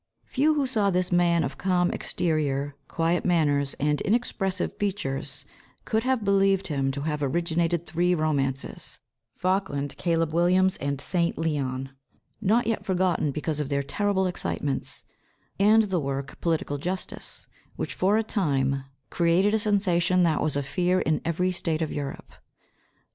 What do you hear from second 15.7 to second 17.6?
the work, Political Justice,